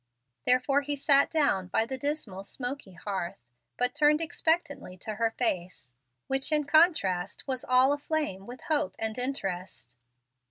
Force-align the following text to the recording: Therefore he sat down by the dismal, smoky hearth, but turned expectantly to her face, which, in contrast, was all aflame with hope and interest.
Therefore 0.47 0.81
he 0.81 0.95
sat 0.95 1.29
down 1.29 1.67
by 1.67 1.85
the 1.85 1.95
dismal, 1.95 2.41
smoky 2.41 2.93
hearth, 2.93 3.37
but 3.77 3.93
turned 3.93 4.19
expectantly 4.19 4.97
to 4.97 5.13
her 5.13 5.29
face, 5.29 5.91
which, 6.25 6.51
in 6.51 6.63
contrast, 6.63 7.47
was 7.47 7.63
all 7.63 7.93
aflame 7.93 8.47
with 8.47 8.61
hope 8.61 8.95
and 8.97 9.15
interest. 9.19 9.97